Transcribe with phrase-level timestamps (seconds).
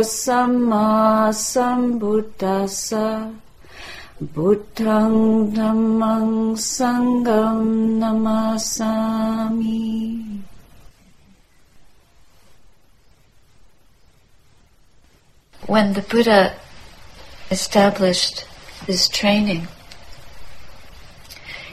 [0.00, 3.34] samma sambuddhassa
[4.22, 9.82] buddhang dhammang sangham namasami.
[15.66, 16.54] When the buddha
[17.50, 18.46] established
[18.86, 19.66] this training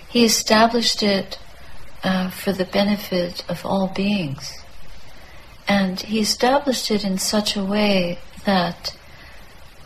[0.09, 1.37] he established it
[2.03, 4.58] uh, for the benefit of all beings
[5.69, 8.97] and he established it in such a way that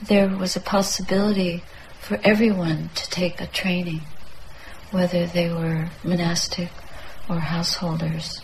[0.02, 1.62] there was a possibility
[2.00, 4.00] for everyone to take a training,
[4.92, 6.70] whether they were monastic
[7.30, 8.42] or householders.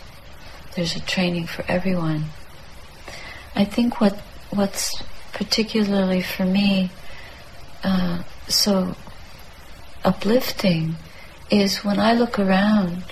[0.76, 2.26] There's a training for everyone.
[3.56, 4.18] I think what
[4.50, 5.02] what's
[5.32, 6.90] particularly for me
[7.82, 8.96] uh, so
[10.04, 10.96] uplifting
[11.50, 13.04] is when I look around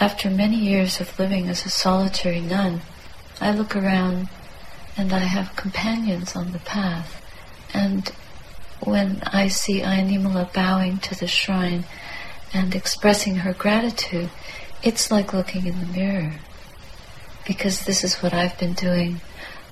[0.00, 2.80] after many years of living as a solitary nun
[3.40, 4.28] I look around
[4.96, 7.20] and I have companions on the path.
[7.72, 8.08] And
[8.80, 11.84] when I see Ayya Nimala bowing to the shrine
[12.52, 14.30] and expressing her gratitude,
[14.82, 16.34] it's like looking in the mirror.
[17.46, 19.20] Because this is what I've been doing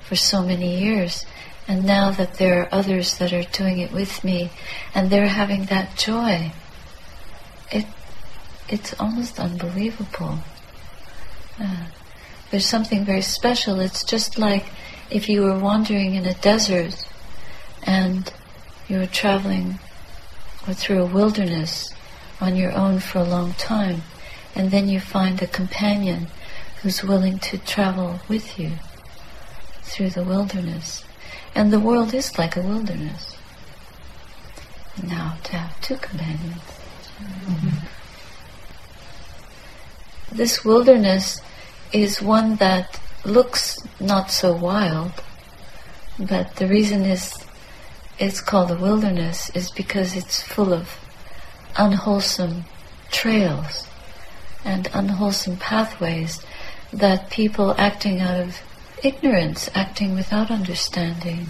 [0.03, 1.25] for so many years.
[1.69, 4.51] And now that there are others that are doing it with me
[4.95, 6.53] and they're having that joy,
[7.71, 7.87] it
[8.69, 10.39] it's almost unbelievable.
[11.61, 11.87] Uh,
[12.53, 13.81] there's something very special.
[13.81, 14.67] It's just like
[15.11, 16.95] if you were wandering in a desert
[17.85, 18.31] and
[18.89, 19.81] you were traveling
[20.67, 21.95] through a wilderness
[22.43, 24.03] on your own for a long time,
[24.55, 26.27] and then you find a companion
[26.83, 28.73] who's willing to travel with you
[29.81, 31.05] through the wilderness.
[31.55, 33.35] And the world is like a wilderness.
[34.97, 36.61] And now to have two companions.
[37.19, 37.87] Mm-hmm.
[40.37, 41.41] This wilderness
[41.93, 45.13] is one that looks not so wild,
[46.19, 47.35] but the reason is
[48.19, 50.89] it's called a wilderness is because it's full of
[51.77, 52.65] unwholesome
[53.11, 53.89] trails
[54.65, 56.45] and unwholesome pathways
[56.93, 58.61] that people acting out of
[59.03, 61.47] ignorance, acting without understanding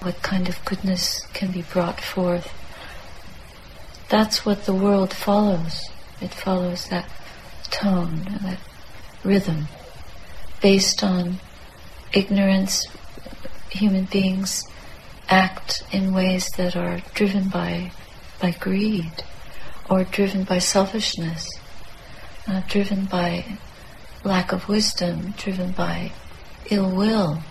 [0.00, 2.52] what kind of goodness can be brought forth.
[4.08, 5.88] That's what the world follows.
[6.20, 7.08] It follows that
[7.70, 8.58] tone, that
[9.24, 9.68] rhythm
[10.60, 11.40] based on
[12.12, 12.86] ignorance.
[13.70, 14.62] Human beings
[15.28, 17.90] act in ways that are driven by
[18.40, 19.24] by greed
[19.90, 21.48] or driven by selfishness,
[22.46, 23.58] uh, driven by
[24.22, 26.12] lack of wisdom, driven by
[26.70, 27.42] ill will,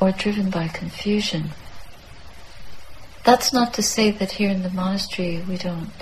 [0.00, 1.50] or driven by confusion.
[3.24, 5.92] That's not to say that here in the monastery we don't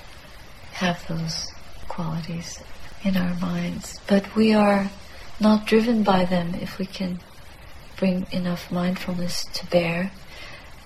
[0.72, 1.52] have those
[1.88, 2.58] qualities
[3.04, 4.90] in our minds, but we are
[5.40, 7.20] not driven by them if we can
[7.96, 10.12] bring enough mindfulness to bear,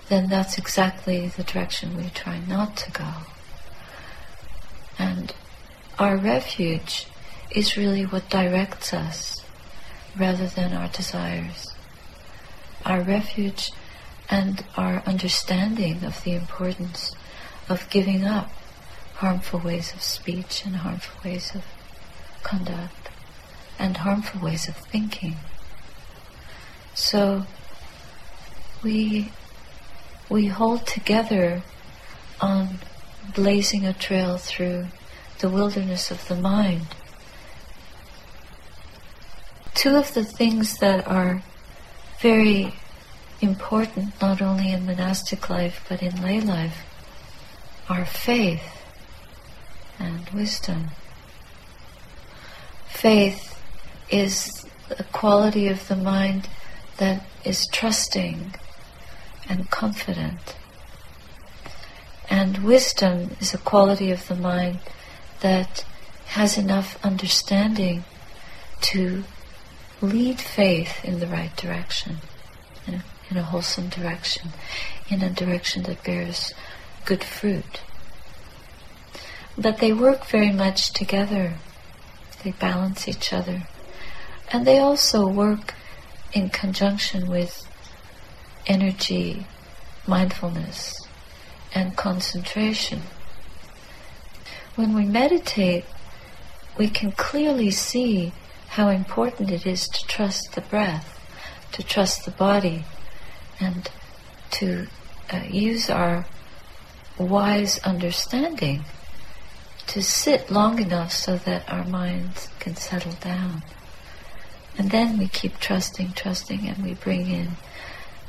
[0.09, 3.11] then that's exactly the direction we try not to go.
[4.97, 5.33] And
[5.99, 7.07] our refuge
[7.51, 9.43] is really what directs us
[10.17, 11.73] rather than our desires.
[12.85, 13.71] Our refuge
[14.29, 17.15] and our understanding of the importance
[17.69, 18.51] of giving up
[19.15, 21.63] harmful ways of speech and harmful ways of
[22.47, 23.09] conduct
[23.77, 25.35] and harmful ways of thinking.
[26.93, 27.45] So
[28.83, 29.31] we
[30.29, 31.61] we hold together
[32.39, 32.79] on
[33.35, 34.87] blazing a trail through
[35.39, 36.87] the wilderness of the mind.
[39.73, 41.43] Two of the things that are
[42.21, 42.73] very
[43.41, 46.79] important not only in monastic life but in lay life
[47.87, 48.67] are faith
[49.99, 50.89] and wisdom.
[52.97, 53.61] Faith
[54.09, 54.65] is
[54.97, 56.49] a quality of the mind
[56.97, 58.55] that is trusting
[59.47, 60.55] and confident.
[62.27, 64.79] And wisdom is a quality of the mind
[65.41, 65.85] that
[66.25, 68.03] has enough understanding
[68.81, 69.23] to
[70.01, 72.17] lead faith in the right direction,
[72.87, 74.53] in a, in a wholesome direction,
[75.07, 76.51] in a direction that bears
[77.05, 77.81] good fruit.
[79.55, 81.57] But they work very much together
[82.43, 83.67] they balance each other.
[84.51, 85.73] And they also work
[86.33, 87.67] in conjunction with
[88.65, 89.47] energy
[90.05, 91.07] mindfulness
[91.73, 93.01] and concentration.
[94.75, 95.85] When we meditate,
[96.77, 98.31] we can clearly see
[98.69, 101.19] how important it is to trust the breath,
[101.71, 102.85] to trust the body,
[103.59, 103.89] and
[104.51, 104.87] to
[105.33, 106.25] uh, use our
[107.17, 108.85] wise understanding
[109.87, 113.63] to sit long enough so that our minds can settle down.
[114.77, 117.51] And then we keep trusting, trusting, and we bring in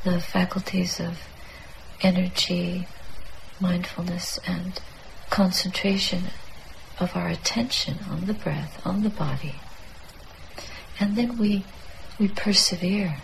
[0.04, 1.18] the faculties of
[2.00, 2.86] energy,
[3.60, 4.80] mindfulness, and
[5.30, 6.24] concentration
[6.98, 9.56] of our attention on the breath, on the body.
[10.98, 11.64] And then we,
[12.18, 13.18] we persevere,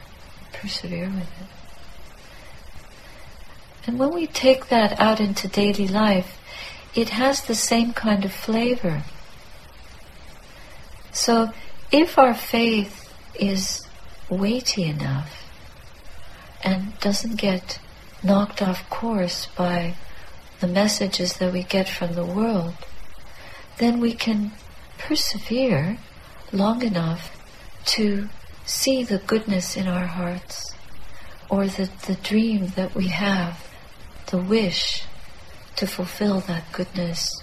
[0.52, 1.48] persevere with it.
[3.86, 6.38] And when we take that out into daily life,
[6.94, 9.02] it has the same kind of flavor.
[11.12, 11.52] So
[11.90, 13.86] if our faith is
[14.28, 15.44] weighty enough
[16.62, 17.78] and doesn't get
[18.22, 19.94] knocked off course by
[20.60, 22.74] the messages that we get from the world,
[23.78, 24.52] then we can
[24.98, 25.98] persevere
[26.52, 27.30] long enough
[27.84, 28.28] to
[28.64, 30.74] see the goodness in our hearts
[31.50, 33.68] or the, the dream that we have,
[34.26, 35.04] the wish
[35.76, 37.42] to fulfill that goodness.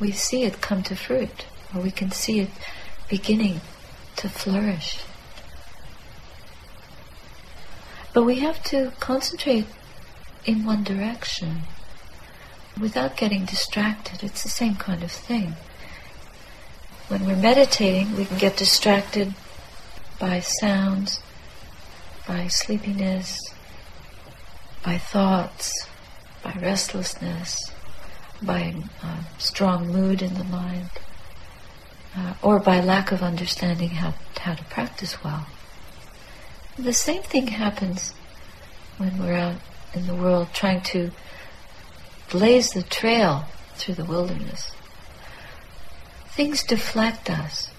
[0.00, 2.50] We see it come to fruit, or we can see it
[3.08, 3.60] beginning
[4.16, 4.98] to flourish.
[8.12, 9.66] But we have to concentrate
[10.44, 11.62] in one direction
[12.80, 14.22] without getting distracted.
[14.22, 15.56] It's the same kind of thing.
[17.08, 19.34] When we're meditating, we can get distracted
[20.18, 21.20] by sounds,
[22.26, 23.38] by sleepiness,
[24.84, 25.87] by thoughts,
[26.48, 27.70] by restlessness,
[28.42, 30.88] by uh, strong mood in the mind,
[32.16, 35.46] uh, or by lack of understanding how, how to practice well.
[36.78, 38.14] The same thing happens
[38.96, 39.56] when we're out
[39.94, 41.10] in the world trying to
[42.30, 43.44] blaze the trail
[43.74, 44.72] through the wilderness.
[46.28, 47.70] Things deflect us.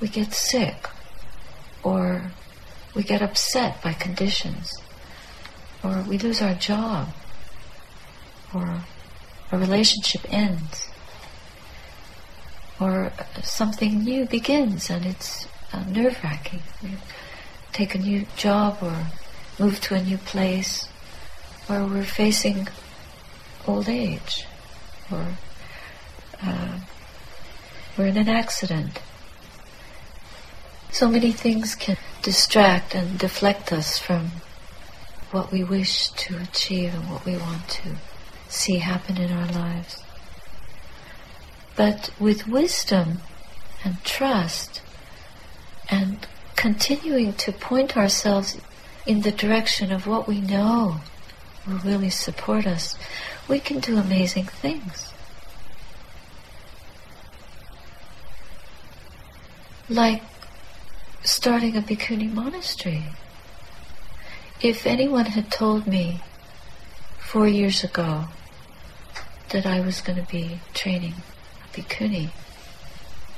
[0.00, 0.88] We get sick,
[1.82, 2.32] or
[2.94, 4.78] we get upset by conditions,
[5.82, 7.08] or we lose our job,
[8.54, 8.82] or
[9.52, 10.88] a relationship ends,
[12.80, 13.12] or
[13.42, 16.62] something new begins and it's uh, nerve wracking.
[16.82, 16.90] We
[17.72, 19.06] take a new job or
[19.58, 20.88] move to a new place,
[21.68, 22.68] or we're facing
[23.66, 24.46] old age,
[25.10, 25.26] or
[26.42, 26.78] uh,
[27.96, 29.00] we're in an accident.
[30.90, 34.30] So many things can distract and deflect us from
[35.30, 37.96] what we wish to achieve and what we want to
[38.48, 40.02] see happen in our lives.
[41.76, 43.18] But with wisdom
[43.84, 44.82] and trust
[45.88, 48.58] and continuing to point ourselves
[49.06, 51.00] in the direction of what we know
[51.66, 52.96] will really support us,
[53.46, 55.12] we can do amazing things.
[59.88, 60.22] Like
[61.22, 63.04] starting a bhikkhuni monastery.
[64.60, 66.20] If anyone had told me
[67.28, 68.24] four years ago
[69.50, 71.12] that I was going to be training
[71.62, 72.30] a bhikkhuni,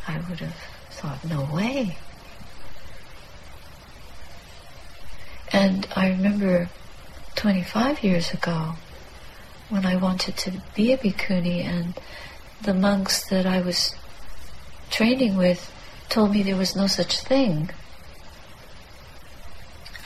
[0.06, 0.54] I would have
[0.90, 1.96] thought, no way.
[5.52, 6.68] And I remember
[7.34, 8.74] 25 years ago
[9.70, 11.94] when I wanted to be a bhikkhuni and
[12.62, 13.96] the monks that I was
[14.90, 15.68] training with
[16.08, 17.70] told me there was no such thing.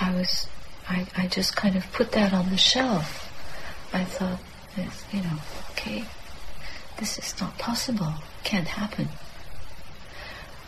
[0.00, 0.48] I was,
[0.88, 3.23] I, I just kind of put that on the shelf.
[3.94, 4.40] I thought,
[5.12, 5.38] you know,
[5.70, 6.04] okay,
[6.98, 9.08] this is not possible, can't happen.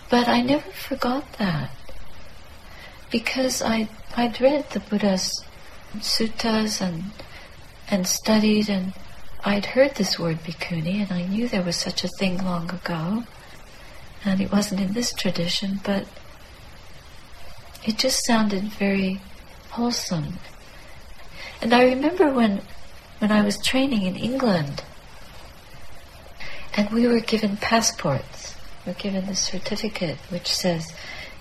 [0.08, 1.70] But I never forgot that.
[3.10, 5.44] Because I I'd read the Buddha's
[5.98, 7.10] suttas and
[7.90, 8.92] and studied and
[9.44, 13.24] I'd heard this word bhikkhuni and I knew there was such a thing long ago.
[14.24, 16.06] And it wasn't in this tradition but
[17.84, 19.20] it just sounded very
[19.70, 20.38] wholesome.
[21.60, 22.62] And I remember when
[23.18, 24.82] when I was training in England.
[26.74, 28.56] And we were given passports.
[28.84, 30.92] We are given the certificate which says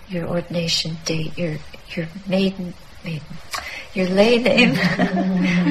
[0.08, 1.58] your ordination date, your
[1.96, 3.38] your maiden maiden
[3.96, 4.74] your lay name.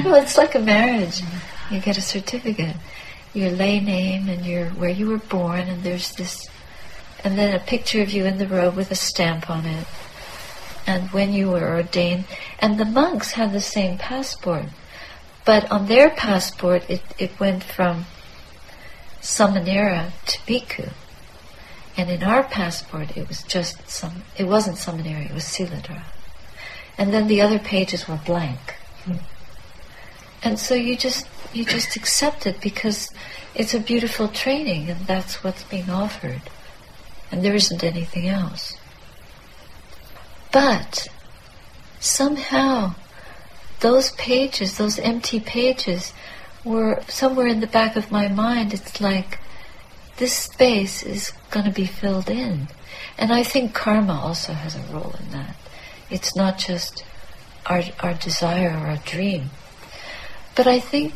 [0.03, 1.21] well, it's like a marriage.
[1.71, 2.75] You get a certificate.
[3.33, 6.49] Your lay name and your where you were born, and there's this,
[7.23, 9.85] and then a picture of you in the robe with a stamp on it,
[10.87, 12.25] and when you were ordained.
[12.59, 14.65] And the monks have the same passport.
[15.45, 18.05] But on their passport, it, it went from
[19.21, 20.91] Samanera to Bhikkhu.
[21.97, 26.03] And in our passport, it was just some, it wasn't Samanera, it was Siladhara.
[26.97, 28.59] And then the other pages were blank.
[29.05, 29.17] Hmm.
[30.41, 33.11] and so you just you just accept it because
[33.53, 36.41] it's a beautiful training and that's what's being offered.
[37.31, 38.77] And there isn't anything else.
[40.51, 41.07] But
[41.99, 42.95] somehow
[43.79, 46.13] those pages, those empty pages,
[46.63, 48.73] were somewhere in the back of my mind.
[48.73, 49.39] It's like
[50.17, 52.67] this space is going to be filled in.
[53.17, 55.55] And I think karma also has a role in that.
[56.09, 57.03] It's not just
[57.65, 59.49] our, our desire or our dream.
[60.55, 61.13] But I think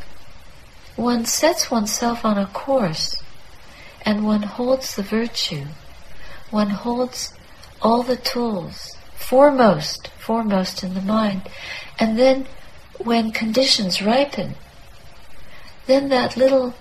[0.95, 3.21] one sets oneself on a course
[4.03, 5.65] and one holds the virtue,
[6.49, 7.33] one holds
[7.81, 8.98] all the tools
[9.29, 11.47] foremost, foremost in the mind.
[11.99, 12.47] And then
[12.97, 14.55] when conditions ripen,
[15.85, 16.73] then that little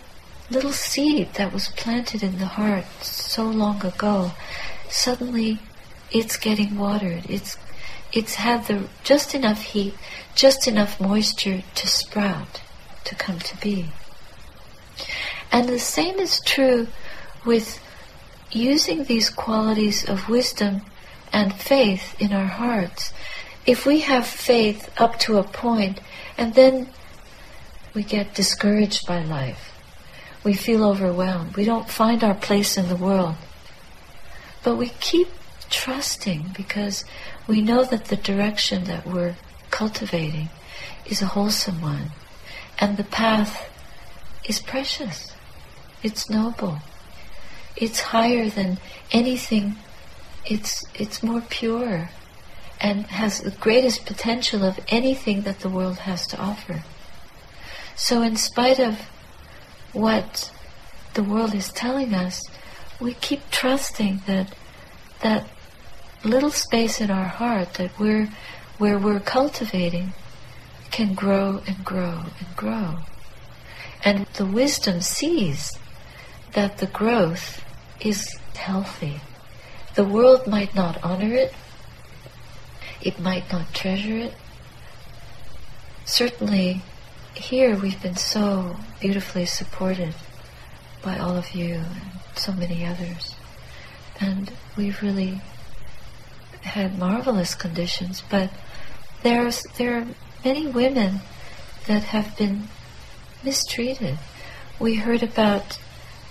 [0.50, 4.32] little seed that was planted in the heart so long ago,
[4.88, 5.60] suddenly
[6.10, 7.24] it's getting watered.
[7.28, 7.58] It's
[8.14, 9.94] it's had the just enough heat,
[10.34, 12.62] just enough moisture to sprout,
[13.04, 13.92] to come to be.
[15.52, 16.86] And the same is true
[17.44, 17.78] with
[18.50, 20.80] using these qualities of wisdom
[21.32, 23.12] and faith in our hearts.
[23.66, 26.00] If we have faith up to a point
[26.36, 26.88] and then
[27.94, 29.72] we get discouraged by life,
[30.44, 33.34] we feel overwhelmed, we don't find our place in the world,
[34.62, 35.28] but we keep
[35.68, 37.04] trusting because
[37.46, 39.36] we know that the direction that we're
[39.70, 40.48] cultivating
[41.04, 42.10] is a wholesome one
[42.78, 43.68] and the path
[44.48, 45.32] is precious.
[46.02, 46.78] It's noble.
[47.76, 48.78] It's higher than
[49.12, 49.76] anything.
[50.48, 52.10] It's, it's more pure
[52.80, 56.82] and has the greatest potential of anything that the world has to offer.
[57.96, 58.98] So in spite of
[59.92, 60.52] what
[61.14, 62.42] the world is telling us,
[63.00, 64.54] we keep trusting that
[65.20, 65.48] that
[66.24, 68.28] little space in our heart that we're
[68.78, 70.12] where we're cultivating
[70.90, 72.98] can grow and grow and grow.
[74.04, 75.78] And the wisdom sees
[76.52, 77.64] that the growth
[78.00, 79.20] is healthy.
[79.98, 81.52] The world might not honor it,
[83.02, 84.34] it might not treasure it.
[86.04, 86.82] Certainly,
[87.34, 90.14] here we've been so beautifully supported
[91.02, 93.34] by all of you and so many others.
[94.20, 95.40] And we've really
[96.62, 98.50] had marvelous conditions, but
[99.24, 100.06] there's there are
[100.44, 101.22] many women
[101.88, 102.68] that have been
[103.42, 104.16] mistreated.
[104.78, 105.76] We heard about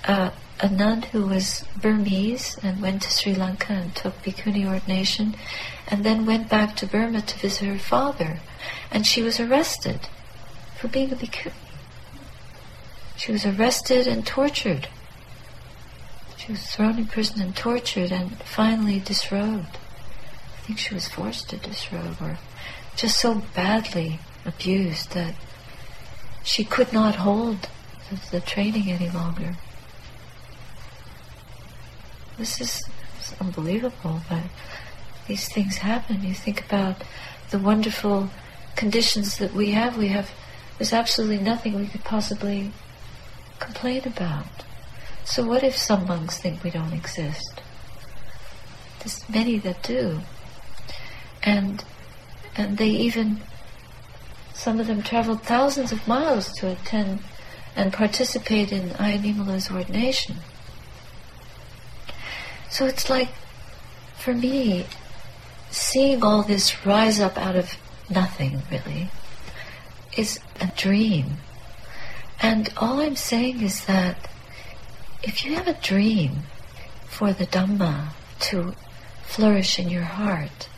[0.06, 5.36] uh, a nun who was Burmese and went to Sri Lanka and took bhikkhuni ordination,
[5.88, 8.40] and then went back to Burma to visit her father,
[8.92, 10.08] and she was arrested
[10.76, 11.54] for being a bhikkhuni.
[13.16, 14.88] She was arrested and tortured.
[16.38, 19.78] She was thrown in prison and tortured and finally disrobed.
[20.56, 22.38] I think she was forced to disrobe or
[22.96, 25.36] just so badly abused that
[26.44, 27.70] she could not hold
[28.10, 29.56] the, the training any longer.
[32.38, 32.84] This is
[33.40, 34.44] unbelievable, but
[35.28, 36.24] these things happen.
[36.24, 37.04] You think about
[37.50, 38.30] the wonderful
[38.76, 39.98] conditions that we have.
[39.98, 40.30] We have
[40.78, 42.72] there's absolutely nothing we could possibly
[43.60, 44.46] complain about.
[45.26, 47.62] So what if some monks think we don't exist?
[49.00, 50.22] There's many that do.
[51.44, 51.84] And
[52.56, 53.42] and they even
[54.54, 57.20] some of them traveled thousands of miles to attend
[57.76, 60.38] and participate in Ayya Nimala's ordination.
[62.70, 63.30] So it's like,
[64.18, 64.86] for me,
[65.70, 67.74] seeing all this rise up out of
[68.10, 69.10] nothing, really,
[70.16, 71.38] is a dream.
[72.42, 74.30] And all I'm saying is that
[75.24, 76.44] if you have a dream
[77.06, 78.10] for the Dhamma
[78.40, 78.74] to
[79.24, 80.70] flourish in your heart,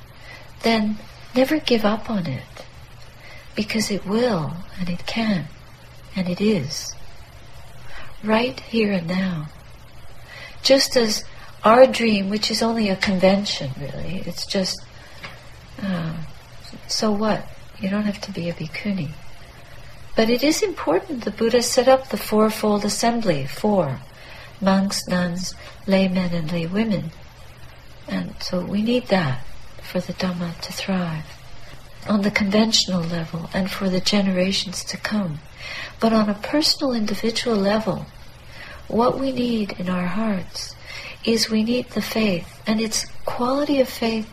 [0.63, 0.97] then
[1.35, 2.65] never give up on it.
[3.55, 5.47] Because it will, and it can,
[6.15, 6.95] and it is.
[8.23, 9.47] Right here and now.
[10.63, 11.23] Just as
[11.63, 14.81] our dream, which is only a convention, really, it's just,
[15.81, 16.13] uh,
[16.87, 17.45] so what?
[17.79, 19.11] You don't have to be a bhikkhuni.
[20.15, 21.23] But it is important.
[21.23, 23.99] The Buddha set up the fourfold assembly for
[24.59, 25.55] monks, nuns,
[25.87, 27.11] laymen, and laywomen.
[28.07, 29.45] And so we need that
[29.81, 31.25] for the Dhamma to thrive
[32.07, 35.39] on the conventional level and for the generations to come.
[35.99, 38.05] But on a personal, individual level,
[38.87, 40.75] what we need in our hearts
[41.25, 42.61] is we need the faith.
[42.65, 44.31] And it's quality of faith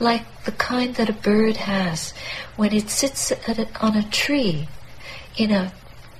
[0.00, 2.12] like the kind that a bird has
[2.56, 4.68] when it sits a, on a tree
[5.36, 5.72] in a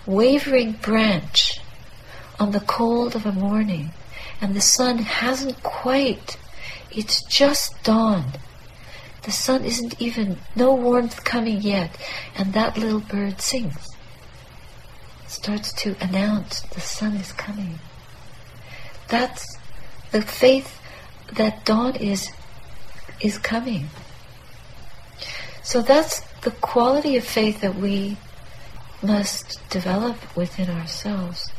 [0.06, 1.60] wavering branch
[2.38, 3.90] on the cold of a morning
[4.40, 6.36] and the sun hasn't quite,
[6.90, 8.38] it's just dawned
[9.24, 11.96] the sun isn't even, no warmth coming yet,
[12.36, 13.90] and that little bird sings.
[15.26, 17.78] starts to announce the sun is coming.
[19.08, 19.53] That's
[20.14, 20.80] the faith
[21.32, 22.30] that dawn is
[23.20, 23.88] is coming.
[25.64, 28.16] So that's the quality of faith that we
[29.02, 31.50] must develop within ourselves.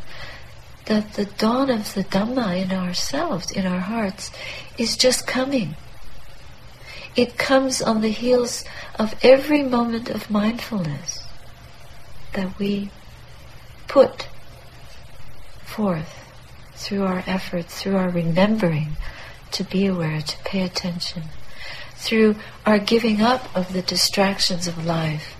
[0.85, 4.31] That the dawn of the Dhamma in ourselves, in our hearts,
[4.77, 5.75] is just coming.
[7.17, 8.63] It comes on the heels
[8.97, 11.27] of every moment of mindfulness
[12.31, 12.89] that we
[13.89, 14.29] put
[15.65, 16.24] forth
[16.75, 18.97] through our efforts, through our remembering
[19.51, 21.23] to be aware, to pay attention,
[21.95, 25.35] through our giving up of the distractions of life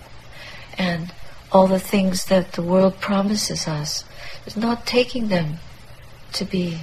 [0.78, 1.12] and
[1.52, 4.04] all the things that the world promises us,
[4.46, 5.58] is not taking them
[6.32, 6.78] to be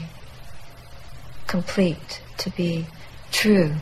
[1.47, 2.87] complete, to be
[3.31, 3.73] true.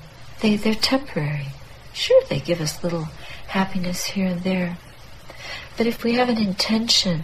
[0.42, 1.48] They, they're temporary.
[1.94, 3.08] Sure, they give us little
[3.48, 4.78] happiness here and there.
[5.78, 7.24] But if we have an intention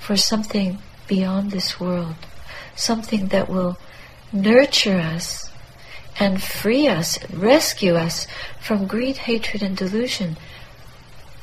[0.00, 2.16] for something beyond this world,
[2.78, 3.76] something that will
[4.32, 5.50] nurture us
[6.20, 8.26] and free us, rescue us
[8.60, 10.36] from greed, hatred, and delusion,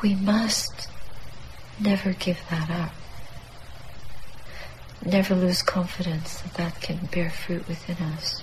[0.01, 0.89] we must
[1.80, 2.92] never give that up.
[5.06, 8.42] Never lose confidence that that can bear fruit within us.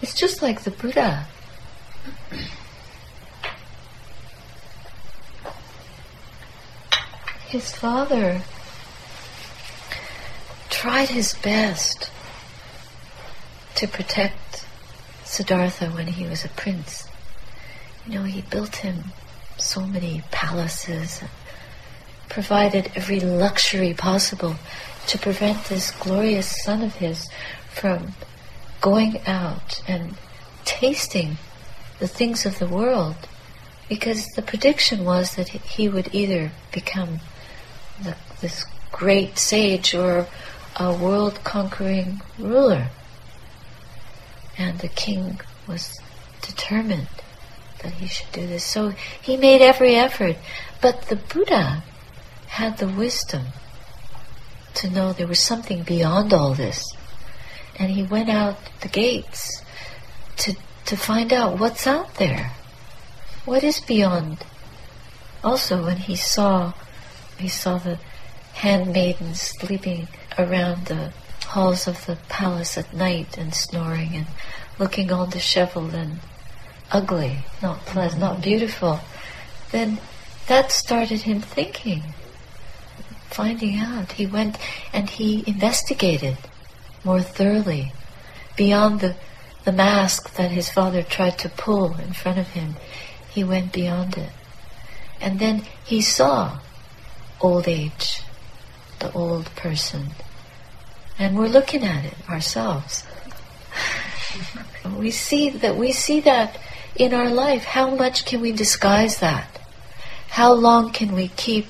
[0.00, 1.26] It's just like the Buddha.
[7.48, 8.42] His father
[10.84, 12.10] tried his best
[13.74, 14.66] to protect
[15.24, 17.08] Siddhartha when he was a prince.
[18.06, 19.04] You know, he built him
[19.56, 21.22] so many palaces,
[22.28, 24.56] provided every luxury possible
[25.06, 27.30] to prevent this glorious son of his
[27.70, 28.12] from
[28.82, 30.14] going out and
[30.66, 31.38] tasting
[31.98, 33.16] the things of the world
[33.88, 37.20] because the prediction was that he would either become
[38.02, 40.26] the, this great sage or
[40.76, 42.88] a world conquering ruler.
[44.58, 46.00] And the king was
[46.42, 47.08] determined
[47.82, 48.64] that he should do this.
[48.64, 50.36] So he made every effort.
[50.80, 51.82] But the Buddha
[52.48, 53.46] had the wisdom
[54.74, 56.84] to know there was something beyond all this.
[57.78, 59.62] And he went out the gates
[60.38, 60.56] to,
[60.86, 62.52] to find out what's out there.
[63.44, 64.44] What is beyond?
[65.42, 66.72] Also, when he saw,
[67.38, 67.98] he saw the
[68.54, 70.08] handmaidens sleeping
[70.38, 71.12] around the
[71.46, 74.26] halls of the palace at night and snoring and
[74.78, 76.18] looking all disheveled and
[76.90, 79.00] ugly, not pleasant, not beautiful,
[79.70, 79.98] then
[80.46, 82.02] that started him thinking,
[83.30, 84.12] finding out.
[84.12, 84.58] He went
[84.92, 86.36] and he investigated
[87.02, 87.92] more thoroughly
[88.56, 89.16] beyond the,
[89.64, 92.76] the mask that his father tried to pull in front of him.
[93.30, 94.30] He went beyond it.
[95.20, 96.58] And then he saw
[97.40, 98.22] old age,
[98.98, 100.10] the old person,
[101.18, 103.04] and we're looking at it ourselves.
[104.98, 106.58] we see that we see that
[106.96, 107.64] in our life.
[107.64, 109.60] How much can we disguise that?
[110.28, 111.66] How long can we keep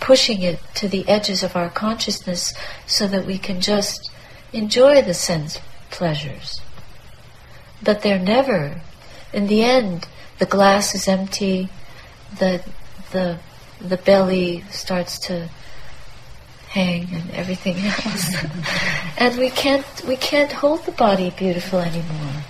[0.00, 2.54] pushing it to the edges of our consciousness
[2.86, 4.10] so that we can just
[4.52, 6.60] enjoy the sense pleasures?
[7.82, 8.80] But they're never.
[9.32, 10.08] In the end,
[10.38, 11.68] the glass is empty.
[12.38, 12.64] The
[13.12, 13.38] the
[13.80, 15.48] the belly starts to
[16.68, 18.36] hang and everything else.
[19.18, 22.42] and we can't we can't hold the body beautiful anymore.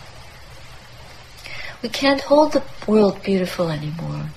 [1.83, 4.31] We can't hold the world beautiful anymore.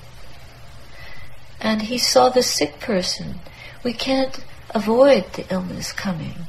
[1.59, 3.39] And he saw the sick person.
[3.83, 6.45] We can't avoid the illness coming.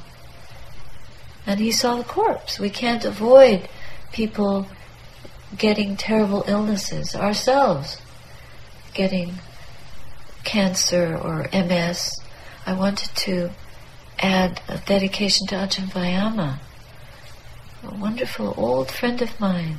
[1.46, 2.58] And he saw the corpse.
[2.58, 3.68] We can't avoid
[4.12, 4.68] people
[5.56, 8.00] getting terrible illnesses ourselves,
[8.94, 9.34] getting
[10.44, 12.21] cancer or MS
[12.64, 13.50] I wanted to
[14.20, 16.58] add a dedication to Ajahn Vayama,
[17.82, 19.78] a wonderful old friend of mine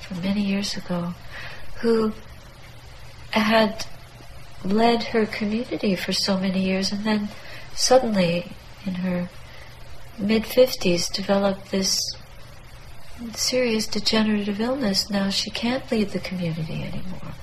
[0.00, 1.14] from many years ago,
[1.76, 2.12] who
[3.30, 3.86] had
[4.64, 7.28] led her community for so many years and then
[7.74, 8.52] suddenly
[8.84, 9.28] in her
[10.18, 12.16] mid 50s developed this
[13.34, 15.08] serious degenerative illness.
[15.08, 17.34] Now she can't lead the community anymore.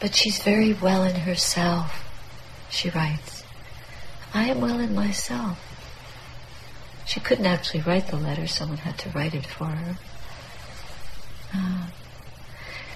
[0.00, 2.04] But she's very well in herself,
[2.68, 3.35] she writes.
[4.36, 5.58] I am well in myself.
[7.06, 9.96] She couldn't actually write the letter, someone had to write it for her.
[11.54, 11.86] Uh,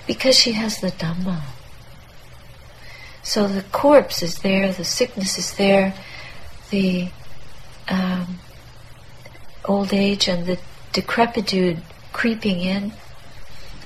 [0.06, 1.40] because she has the Dhamma.
[3.22, 5.94] So the corpse is there, the sickness is there,
[6.68, 7.08] the
[7.88, 8.38] um,
[9.64, 10.58] old age and the
[10.92, 11.78] decrepitude
[12.12, 12.92] creeping in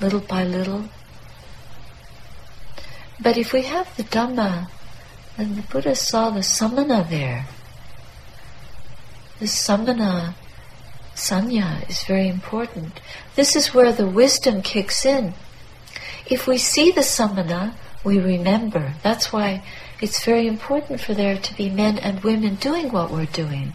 [0.01, 0.88] little by little.
[3.21, 4.69] But if we have the Dhamma,
[5.37, 7.47] And the Buddha saw the samana there.
[9.40, 10.37] The samana
[11.14, 13.01] sanya is very important.
[13.35, 15.35] This is where the wisdom kicks in.
[16.27, 18.94] If we see the samana, we remember.
[19.03, 19.64] That's why
[20.01, 23.75] it's very important for there to be men and women doing what we're doing.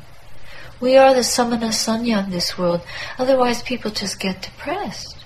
[0.79, 2.81] We are the samana sanya in this world.
[3.17, 5.17] Otherwise, people just get depressed.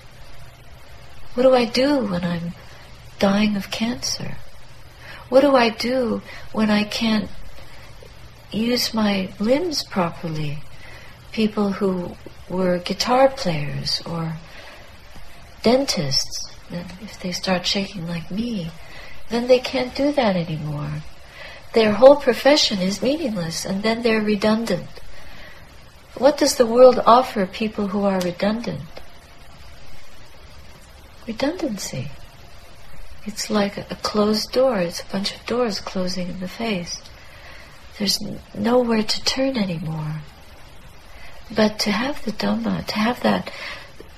[1.34, 2.54] What do I do when I'm
[3.18, 4.36] dying of cancer?
[5.28, 7.30] What do I do when I can't
[8.50, 10.58] use my limbs properly?
[11.32, 12.16] People who
[12.48, 14.34] were guitar players or
[15.62, 16.54] dentists,
[17.00, 18.70] if they start shaking like me,
[19.30, 21.02] then they can't do that anymore.
[21.72, 24.88] Their whole profession is meaningless and then they're redundant.
[26.16, 28.82] What does the world offer people who are redundant?
[31.26, 32.10] Redundancy.
[33.26, 34.78] It's like a closed door.
[34.78, 37.02] It's a bunch of doors closing in the face.
[37.98, 38.20] There's
[38.54, 40.16] nowhere to turn anymore.
[41.54, 43.50] But to have the Dhamma, to have that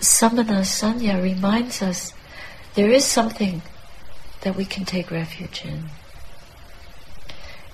[0.01, 2.13] samana sanya reminds us
[2.75, 3.63] there is something
[4.43, 5.85] that we can take refuge in.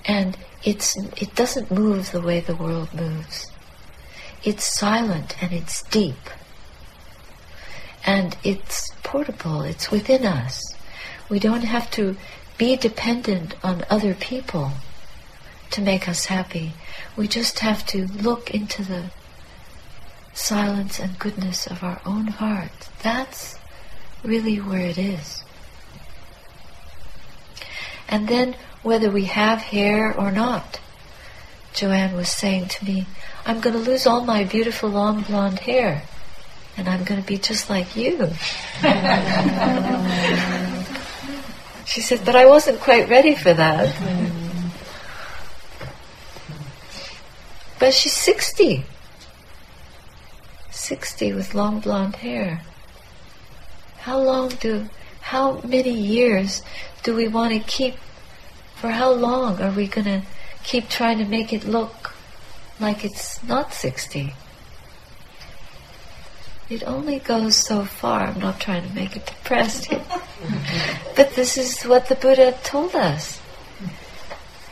[0.05, 3.51] And it's, it doesn't move the way the world moves.
[4.45, 6.31] It's silent and it's deep.
[8.05, 10.75] And it's portable, it's within us.
[11.33, 12.17] We don't have to
[12.59, 14.73] be dependent on other people
[15.71, 16.75] to make us happy.
[17.17, 19.05] We just have to look into the
[20.35, 22.91] silence and goodness of our own heart.
[23.03, 23.59] That's
[24.23, 25.43] really where it is.
[28.11, 30.81] And then, whether we have hair or not,
[31.73, 33.07] Joanne was saying to me,
[33.47, 36.03] I'm going to lose all my beautiful long blonde hair,
[36.77, 38.29] and I'm going to be just like you.
[41.93, 43.95] She said, but I wasn't quite ready for that.
[47.79, 48.87] But she's 60.
[50.71, 52.63] 60 with long blonde hair.
[53.99, 54.89] How long do,
[55.21, 56.63] how many years
[57.03, 57.97] do we want to keep,
[58.77, 60.23] for how long are we going to
[60.65, 62.15] keep trying to make it look
[62.81, 64.33] like it's not 60?
[66.73, 68.29] It only goes so far.
[68.29, 70.01] I'm not trying to make it depressing.
[71.17, 73.39] but this is what the Buddha told us.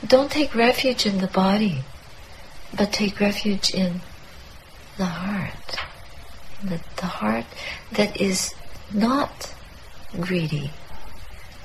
[0.07, 1.85] Don't take refuge in the body,
[2.75, 4.01] but take refuge in
[4.97, 5.77] the heart.
[6.65, 7.45] The, the heart
[7.93, 8.55] that is
[8.95, 9.55] not
[10.19, 10.71] greedy,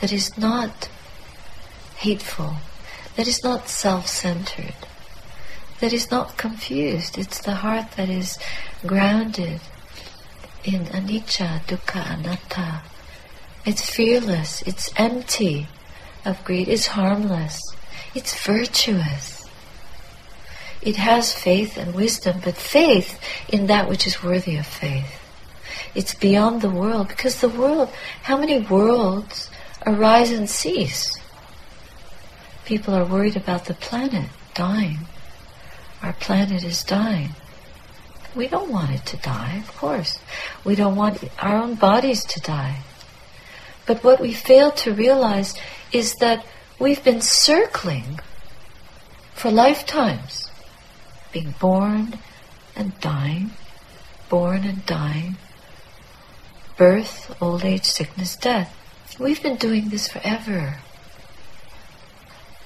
[0.01, 0.89] that is not
[1.95, 2.55] hateful,
[3.15, 4.75] that is not self centered,
[5.79, 7.17] that is not confused.
[7.17, 8.37] It's the heart that is
[8.85, 9.61] grounded
[10.65, 12.81] in anicca, dukkha, anatta.
[13.65, 15.67] It's fearless, it's empty
[16.25, 17.59] of greed, it's harmless,
[18.13, 19.47] it's virtuous.
[20.81, 25.21] It has faith and wisdom, but faith in that which is worthy of faith.
[25.95, 27.89] It's beyond the world, because the world,
[28.23, 29.49] how many worlds
[29.85, 31.19] arise and cease?
[32.65, 34.99] People are worried about the planet dying.
[36.01, 37.29] Our planet is dying.
[38.35, 40.19] We don't want it to die, of course.
[40.65, 42.79] We don't want our own bodies to die.
[43.85, 45.55] But what we fail to realize
[45.91, 46.45] is that
[46.77, 48.19] we've been circling
[49.33, 50.49] for lifetimes,
[51.31, 52.19] being born
[52.75, 53.51] and dying,
[54.27, 55.37] born and dying,
[56.77, 58.75] birth, old age, sickness, death.
[59.19, 60.79] We've been doing this forever.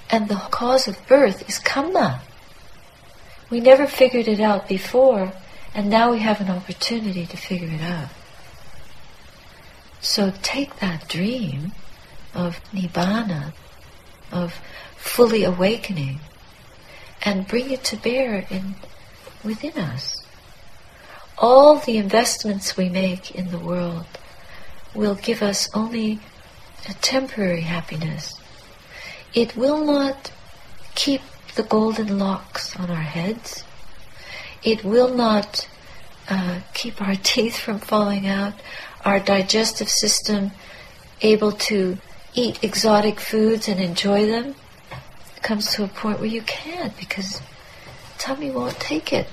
[0.09, 2.21] And the cause of birth is karma.
[3.51, 5.33] We never figured it out before,
[5.73, 8.09] and now we have an opportunity to figure it out.
[10.01, 11.73] So take that dream
[12.33, 13.53] of nibbana,
[14.31, 14.61] of
[14.95, 16.19] fully awakening,
[17.23, 18.75] and bring it to bear in
[19.43, 20.23] within us.
[21.37, 24.05] All the investments we make in the world
[24.93, 26.19] will give us only
[26.87, 28.39] a temporary happiness.
[29.33, 30.31] It will not
[30.95, 31.21] keep
[31.55, 33.63] the golden locks on our heads.
[34.63, 35.67] It will not
[36.29, 38.53] uh, keep our teeth from falling out,
[39.05, 40.51] our digestive system
[41.21, 41.97] able to
[42.33, 44.55] eat exotic foods and enjoy them.
[45.35, 47.41] It comes to a point where you can't because
[48.17, 49.27] tummy won't take it.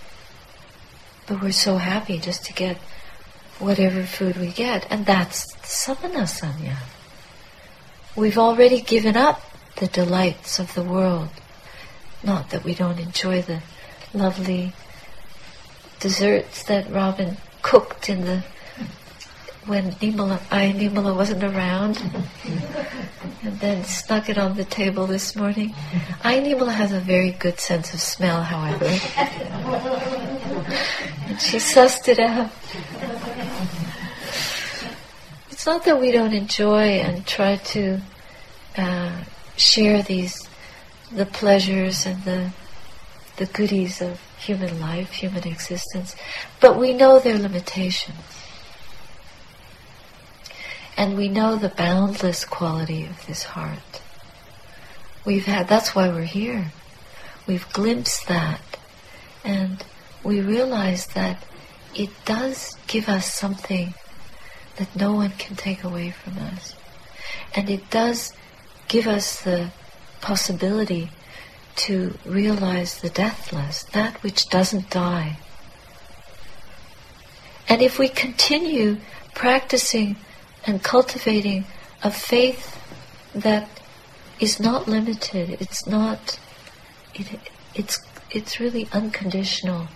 [1.27, 2.79] But we're so happy just to get
[3.59, 6.77] whatever food we get, and that's samana sanya.
[8.15, 9.43] We've already given up
[9.77, 11.29] the delights of the world.
[12.23, 13.62] Not that we don't enjoy the
[14.15, 14.73] lovely
[16.01, 18.45] desserts that Robin cooked in the
[19.67, 22.01] when Nimala, Ayya Nimala wasn't around.
[23.43, 25.71] and then snuck it on the table this morning.
[26.23, 28.85] Ayya Nimala has a very good sense of smell, however.
[31.27, 32.51] and she sussed it out.
[35.51, 38.01] It's not that we don't enjoy and try to
[38.77, 39.25] uh,
[39.57, 40.49] share these,
[41.11, 42.53] the pleasures and the
[43.37, 46.15] the goodies of human life, human existence,
[46.61, 48.17] but we know their limitations.
[50.97, 54.01] And we know the boundless quality of this heart.
[55.25, 56.73] We've had, that's why we're here.
[57.47, 58.61] We've glimpsed that.
[59.45, 59.85] And
[60.23, 61.45] we realize that
[61.95, 63.95] it does give us something
[64.77, 66.75] that no one can take away from us.
[67.55, 68.33] And it does
[68.89, 69.71] give us the
[70.21, 71.11] possibility
[71.77, 75.39] to realize the deathless, that which doesn't die.
[77.69, 78.99] And if we continue
[79.35, 80.17] practicing
[80.67, 81.65] and cultivating
[82.03, 82.77] a faith
[83.35, 83.69] that
[84.41, 85.57] is not limited.
[85.61, 86.39] It's not.
[87.15, 87.27] It,
[87.75, 89.89] it's it's really unconditional.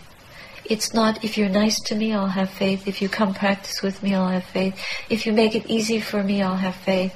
[0.64, 2.87] It's not if you're nice to me, I'll have faith.
[2.87, 4.81] If you come practice with me, I'll have faith.
[5.09, 7.14] If you make it easy for me, I'll have faith.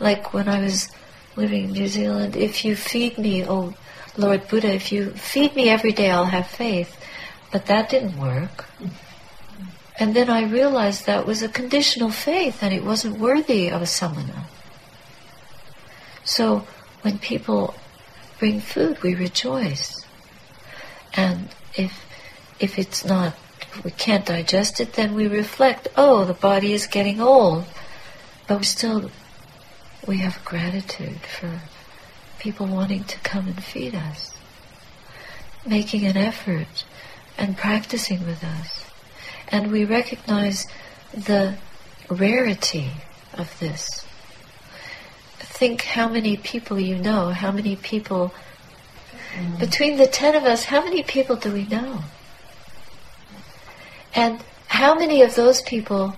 [0.00, 0.88] Like when I was
[1.36, 3.74] living in New Zealand, if you feed me, oh
[4.16, 6.98] Lord Buddha, if you feed me every day, I'll have faith.
[7.52, 8.66] But that didn't work.
[9.98, 13.86] And then I realized that was a conditional faith and it wasn't worthy of a
[13.86, 14.46] samana.
[16.24, 16.66] So
[17.02, 17.74] when people
[18.38, 20.04] bring food, we rejoice.
[21.14, 22.04] And if
[22.58, 26.86] if it's not if we can't digest it, then we reflect, oh, the body is
[26.86, 27.64] getting old.
[28.46, 29.10] But we still
[30.06, 31.60] we have gratitude for
[32.46, 34.32] people wanting to come and feed us,
[35.66, 36.84] making an effort
[37.36, 38.86] and practicing with us
[39.48, 40.66] and we recognize
[41.12, 41.56] the
[42.08, 42.90] rarity
[43.34, 44.04] of this.
[45.38, 48.34] Think how many people you know, how many people,
[49.34, 49.58] mm.
[49.58, 52.00] between the ten of us, how many people do we know?
[54.14, 56.16] And how many of those people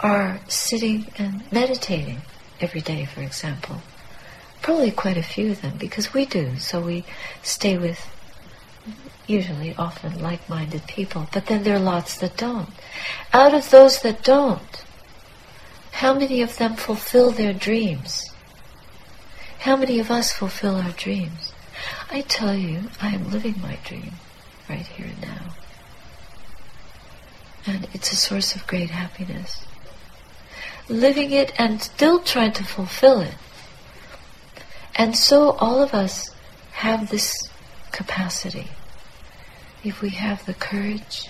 [0.00, 2.22] are sitting and meditating
[2.60, 3.82] every day, for example?
[4.62, 6.56] Probably quite a few of them, because we do.
[6.58, 7.04] So we
[7.42, 8.08] stay with
[9.26, 12.68] usually often like-minded people, but then there are lots that don't.
[13.32, 14.84] Out of those that don't,
[15.92, 18.32] how many of them fulfill their dreams?
[19.60, 21.52] How many of us fulfill our dreams?
[22.10, 24.12] I tell you, I am living my dream
[24.68, 25.54] right here and now.
[27.66, 29.64] And it's a source of great happiness.
[30.88, 33.34] Living it and still trying to fulfill it.
[34.94, 36.30] And so all of us
[36.72, 37.48] have this
[37.90, 38.68] capacity
[39.84, 41.28] if we have the courage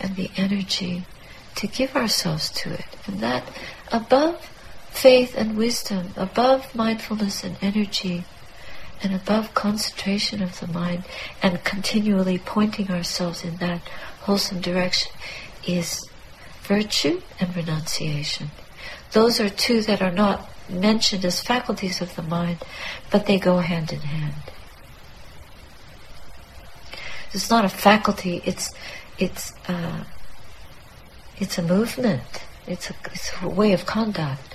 [0.00, 1.04] and the energy
[1.56, 2.86] to give ourselves to it.
[3.06, 3.50] And that
[3.90, 4.44] above
[4.90, 8.24] faith and wisdom, above mindfulness and energy,
[9.02, 11.04] and above concentration of the mind
[11.42, 13.80] and continually pointing ourselves in that
[14.22, 15.12] wholesome direction
[15.66, 16.08] is
[16.62, 18.50] virtue and renunciation.
[19.12, 22.58] Those are two that are not mentioned as faculties of the mind,
[23.10, 24.42] but they go hand in hand.
[27.32, 28.42] It's not a faculty.
[28.44, 28.72] It's
[29.18, 30.04] it's uh,
[31.38, 32.44] it's a movement.
[32.66, 34.54] It's a, it's a way of conduct.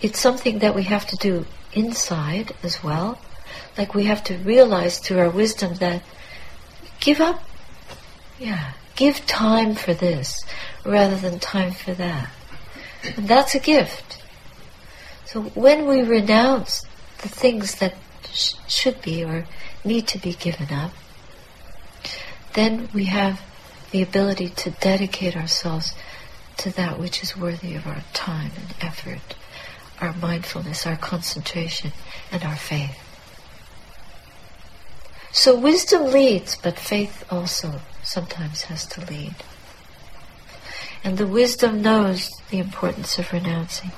[0.00, 3.18] It's something that we have to do inside as well.
[3.78, 6.02] Like we have to realize through our wisdom that
[7.00, 7.42] give up.
[8.38, 10.44] Yeah, give time for this
[10.84, 12.30] rather than time for that.
[13.16, 14.22] And that's a gift.
[15.26, 16.86] So when we renounce
[17.22, 17.94] the things that
[18.30, 19.46] sh- should be or
[19.84, 20.92] need to be given up,
[22.54, 23.42] then we have
[23.90, 25.94] the ability to dedicate ourselves
[26.58, 29.34] to that which is worthy of our time and effort,
[30.00, 31.92] our mindfulness, our concentration,
[32.30, 32.96] and our faith.
[35.32, 39.34] So wisdom leads, but faith also sometimes has to lead.
[41.04, 43.92] And the wisdom knows the importance of renouncing.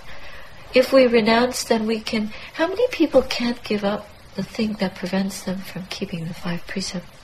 [0.75, 2.31] If we renounce, then we can.
[2.55, 6.67] How many people can't give up the thing that prevents them from keeping the five
[6.67, 7.19] precepts?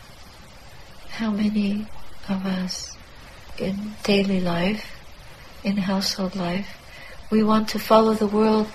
[1.14, 1.86] how many
[2.28, 2.96] of us
[3.56, 5.00] in daily life,
[5.62, 6.76] in household life,
[7.30, 8.66] we want to follow the world.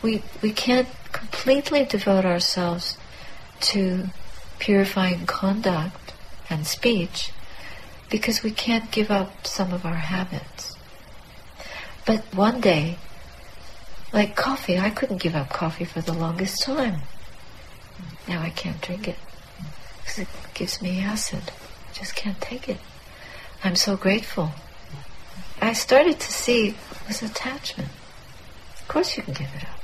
[0.00, 2.96] We, we can't completely devote ourselves
[3.72, 4.04] to
[4.60, 6.12] purifying conduct
[6.48, 7.32] and speech
[8.08, 10.76] because we can't give up some of our habits.
[12.06, 12.98] But one day,
[14.14, 17.02] like coffee, I couldn't give up coffee for the longest time.
[18.28, 19.16] Now I can't drink it
[19.98, 21.42] because it gives me acid
[21.90, 22.78] I just can't take it.
[23.62, 24.50] I'm so grateful.
[25.60, 26.74] I started to see
[27.06, 27.88] was attachment.
[28.80, 29.80] Of course you can give it up.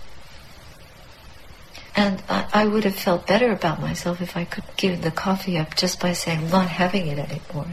[1.96, 5.58] And I, I, would have felt better about myself if I could give the coffee
[5.58, 7.66] up just by saying I'm not having it anymore.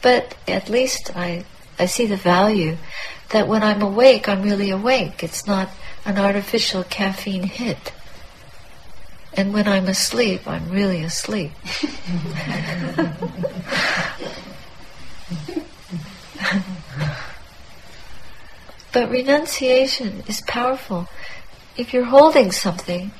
[0.00, 1.44] But at least I,
[1.78, 2.76] I see the value
[3.32, 5.22] that when I'm awake, I'm really awake.
[5.24, 5.68] It's not
[6.04, 7.92] an artificial caffeine hit.
[9.34, 11.50] And when I'm asleep, I'm really asleep.
[18.92, 21.08] but renunciation is powerful.
[21.76, 23.12] If you're holding something,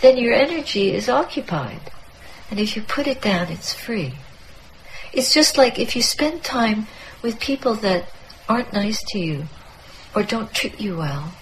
[0.00, 1.92] then your energy is occupied.
[2.50, 4.14] And if you put it down, it's free.
[5.12, 6.86] It's just like if you spend time
[7.20, 8.06] with people that
[8.52, 9.44] aren't nice to you
[10.14, 11.32] or don't treat you well,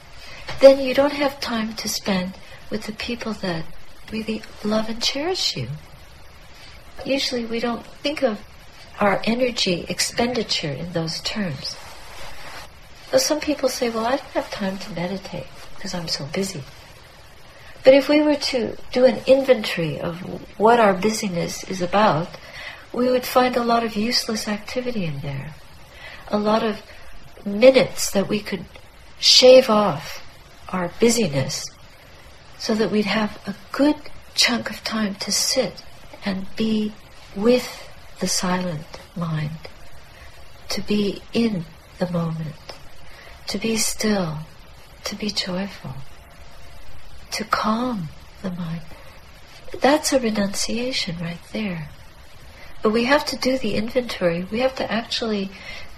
[0.61, 2.39] then you don't have time to spend
[2.71, 3.65] with the people that
[4.13, 5.67] really love and cherish you.
[7.05, 8.41] Usually we don't think of
[9.01, 11.77] our energy expenditure in those terms.
[13.11, 16.63] So some people say, well, I don't have time to meditate because I'm so busy.
[17.83, 20.21] But if we were to do an inventory of
[20.61, 22.29] what our busyness is about,
[22.93, 25.55] we would find a lot of useless activity in there.
[26.29, 26.83] A lot of
[27.47, 28.65] minutes that we could
[29.19, 30.25] shave off
[30.69, 31.67] our busyness
[32.59, 33.97] so that we'd have a good
[34.35, 35.83] chunk of time to sit
[36.25, 36.93] and be
[37.35, 37.89] with
[38.21, 39.69] the silent mind,
[40.69, 41.65] to be in
[41.99, 42.55] the moment,
[43.47, 44.39] to be still,
[45.05, 45.95] to be joyful
[47.31, 48.09] to calm
[48.43, 48.83] the mind.
[49.81, 51.89] That's a renunciation right there.
[52.83, 54.47] But we have to do the inventory.
[54.51, 55.51] We have to actually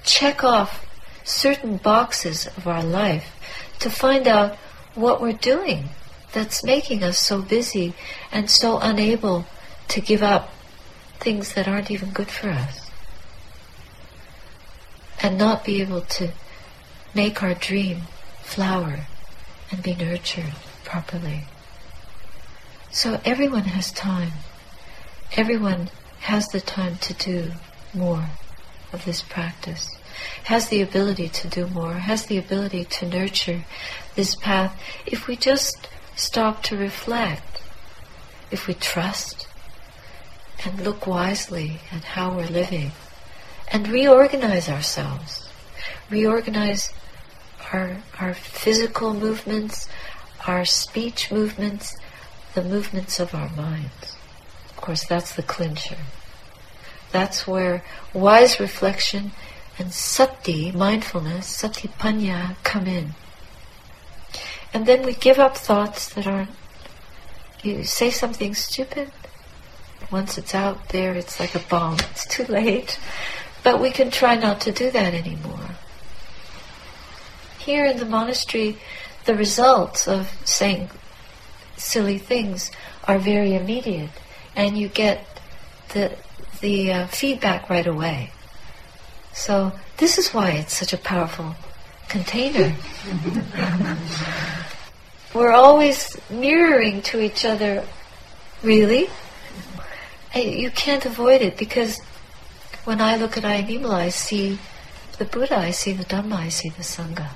[0.05, 0.85] check off
[1.25, 3.37] certain boxes of our life
[3.79, 4.57] to find out
[4.95, 5.89] what we're doing
[6.33, 7.95] that's making us so busy
[8.31, 9.45] and so unable
[9.89, 10.51] to give up
[11.21, 12.91] things that aren't even good for us.
[15.23, 16.33] And not be able to
[17.15, 18.03] make our dream
[18.41, 19.07] flower
[19.71, 20.53] and be nurtured
[20.85, 21.45] properly.
[22.91, 24.33] So everyone has time.
[25.37, 27.53] Everyone has the time to do
[27.95, 28.27] more
[28.93, 29.97] of this practice,
[30.45, 33.65] has the ability to do more, has the ability to nurture
[34.15, 37.63] this path if we just stop to reflect,
[38.51, 39.47] if we trust
[40.65, 42.93] and look wisely at how we're living
[43.69, 45.49] and reorganize ourselves,
[46.11, 46.93] reorganize
[47.73, 49.89] our, our physical movements,
[50.47, 51.97] our speech movements,
[52.55, 54.17] the movements of our minds.
[54.71, 55.97] Of course, that's the clincher.
[57.13, 59.33] That's where wise reflection
[59.79, 63.15] and sati, mindfulness, sati panya, come in.
[64.75, 66.51] And then we give up thoughts that aren't.
[67.63, 69.13] You say something stupid,
[70.13, 71.97] once it's out there, it's like a bomb.
[72.11, 72.99] It's too late.
[73.63, 75.71] But we can try not to do that anymore.
[77.59, 78.77] Here in the monastery,
[79.25, 80.91] the results of saying
[81.77, 82.71] silly things
[83.05, 84.11] are very immediate,
[84.55, 85.25] and you get
[85.95, 86.17] the
[86.61, 88.33] the uh, feedback right away.
[89.33, 91.55] So this is why it's such a powerful
[92.09, 92.75] container.
[95.35, 97.85] We're always mirroring to each other.
[98.63, 99.09] Really,
[100.35, 102.01] you can't avoid it because
[102.85, 104.59] when I look at Ayya Nimala, I see
[105.19, 107.31] the Buddha, I see the Dhamma, I see the Sangha.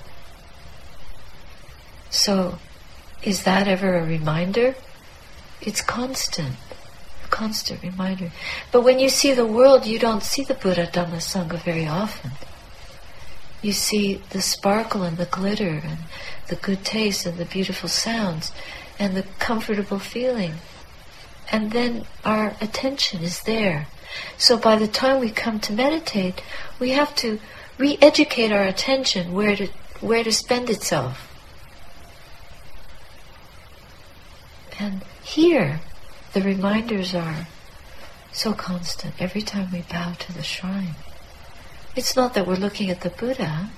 [2.11, 2.59] So,
[3.23, 4.75] is that ever a reminder?
[5.61, 6.57] It's constant,
[7.37, 8.31] constant reminder.
[8.73, 12.31] But when you see the world, you don't see the Buddha Dhamma Sangha very often.
[13.61, 15.99] You see the sparkle and the glitter and
[16.49, 18.53] the good taste and the beautiful sounds
[18.99, 20.55] and the comfortable feeling.
[21.53, 23.87] And then our attention is there.
[24.39, 26.43] So by the time we come to meditate,
[26.81, 27.39] we have to
[27.77, 29.69] re-educate our attention where to
[30.01, 31.17] where to spend itself.
[34.79, 35.81] And here,
[36.37, 37.47] the reminders are
[38.31, 40.95] so constant every time we bow to the shrine.
[41.97, 43.71] It's not that we're looking at the Buddha,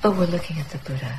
[0.00, 1.18] but we're looking at the Buddha.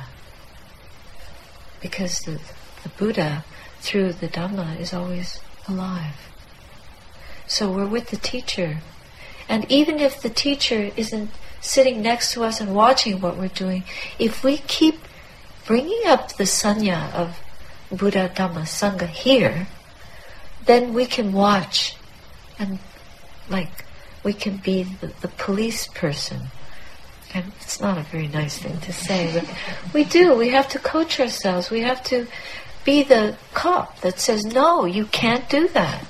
[1.82, 2.40] Because the,
[2.82, 3.44] the Buddha,
[3.80, 6.16] through the Dhamma, is always alive.
[7.46, 8.78] So we're with the teacher.
[9.46, 13.84] And even if the teacher isn't sitting next to us and watching what we're doing,
[14.18, 15.00] if we keep
[15.66, 17.38] bringing up the sanya of
[17.90, 19.66] Buddha Dhamma Sangha here,
[20.70, 21.96] then we can watch
[22.56, 22.78] and
[23.48, 23.84] like
[24.22, 26.42] we can be the, the police person.
[27.34, 29.48] And it's not a very nice thing to say, but
[29.92, 30.36] we do.
[30.36, 31.70] We have to coach ourselves.
[31.70, 32.28] We have to
[32.84, 36.04] be the cop that says, no, you can't do that.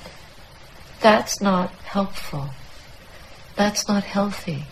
[0.99, 2.51] That's not helpful.
[3.55, 4.65] That's not healthy.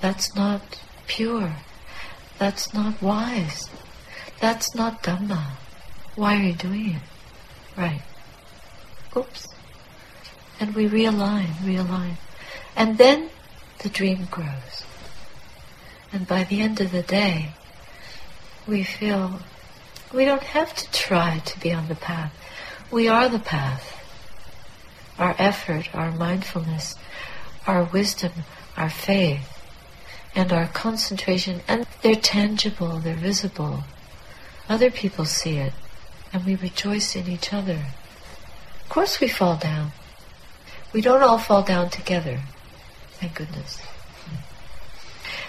[0.00, 1.52] That's not pure.
[2.38, 3.70] That's not wise.
[4.40, 5.44] That's not Dhamma.
[6.16, 7.02] Why are you doing it?
[7.76, 8.02] Right.
[9.16, 9.48] Oops.
[10.60, 12.14] And we realign, realign.
[12.76, 13.30] And then
[13.78, 14.84] the dream grows.
[16.12, 17.52] And by the end of the day,
[18.66, 19.40] we feel
[20.12, 22.32] we don't have to try to be on the path.
[22.90, 23.98] We are the path.
[25.18, 26.96] Our effort, our mindfulness,
[27.66, 28.32] our wisdom,
[28.76, 29.48] our faith,
[30.34, 33.84] and our concentration, and they're tangible, they're visible.
[34.68, 35.72] Other people see it,
[36.32, 37.78] and we rejoice in each other.
[38.92, 39.92] Course we fall down.
[40.92, 42.40] We don't all fall down together.
[43.12, 43.80] Thank goodness.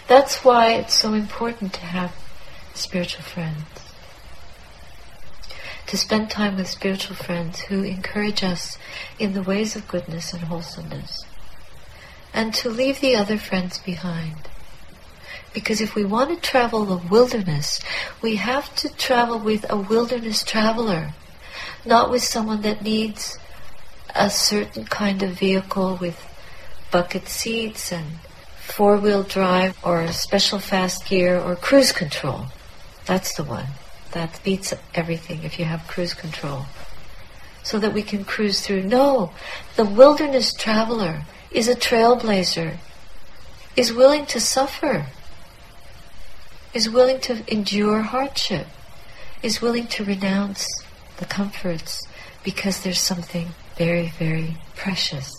[0.07, 2.15] That's why it's so important to have
[2.73, 3.65] spiritual friends.
[5.87, 8.77] To spend time with spiritual friends who encourage us
[9.19, 11.25] in the ways of goodness and wholesomeness.
[12.33, 14.47] And to leave the other friends behind.
[15.53, 17.81] Because if we want to travel the wilderness,
[18.21, 21.13] we have to travel with a wilderness traveler,
[21.85, 23.37] not with someone that needs
[24.15, 26.19] a certain kind of vehicle with
[26.91, 28.05] bucket seats and
[28.57, 32.45] four wheel drive or special fast gear or cruise control.
[33.05, 33.65] That's the one.
[34.11, 36.65] That beats everything if you have cruise control.
[37.63, 38.83] So that we can cruise through.
[38.83, 39.31] No,
[39.75, 42.77] the wilderness traveler is a trailblazer,
[43.75, 45.07] is willing to suffer,
[46.73, 48.67] is willing to endure hardship,
[49.41, 50.67] is willing to renounce
[51.23, 52.05] the comforts
[52.43, 53.47] because there's something
[53.77, 55.33] very, very precious.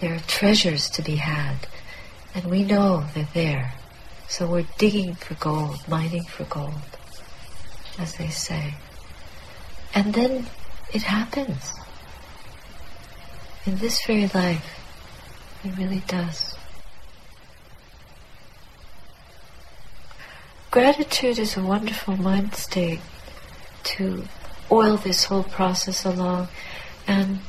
[0.00, 1.66] There are treasures to be had,
[2.34, 3.74] and we know they're there.
[4.28, 6.82] So we're digging for gold, mining for gold
[7.98, 8.74] as they say.
[9.94, 10.46] And then
[10.92, 11.72] it happens.
[13.66, 14.80] In this very life,
[15.64, 16.56] it really does.
[20.70, 23.00] Gratitude is a wonderful mind state
[23.84, 24.24] to
[24.70, 26.48] oil this whole process along.
[27.06, 27.40] And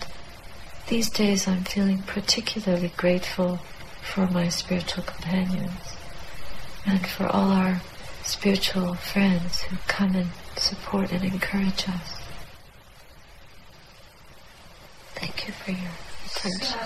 [0.88, 3.60] these days I'm feeling particularly grateful
[4.02, 5.98] for my spiritual companions
[6.86, 7.82] and for all our
[8.24, 12.20] spiritual friends who come and support and encourage us.
[15.16, 15.92] Thank you for your
[16.26, 16.80] attention.